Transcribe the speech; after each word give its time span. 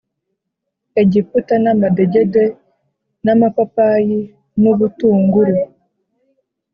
Egiputa 1.01 1.55
n 1.63 1.65
amadegede 1.73 2.43
n 3.23 3.27
amapapayi 3.33 4.19
n 4.61 4.63
ubutunguru 4.71 5.57